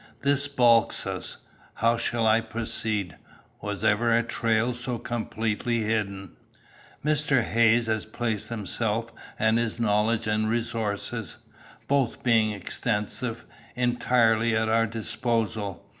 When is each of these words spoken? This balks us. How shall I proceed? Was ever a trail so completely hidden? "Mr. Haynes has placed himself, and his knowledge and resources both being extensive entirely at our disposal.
This 0.23 0.47
balks 0.47 1.05
us. 1.05 1.37
How 1.75 1.95
shall 1.95 2.25
I 2.25 2.41
proceed? 2.41 3.15
Was 3.61 3.83
ever 3.83 4.11
a 4.11 4.23
trail 4.23 4.73
so 4.73 4.97
completely 4.97 5.81
hidden? 5.81 6.31
"Mr. 7.05 7.43
Haynes 7.43 7.85
has 7.85 8.07
placed 8.07 8.47
himself, 8.49 9.11
and 9.37 9.59
his 9.59 9.79
knowledge 9.79 10.25
and 10.25 10.49
resources 10.49 11.37
both 11.87 12.23
being 12.23 12.49
extensive 12.51 13.45
entirely 13.75 14.55
at 14.55 14.69
our 14.69 14.87
disposal. 14.87 15.87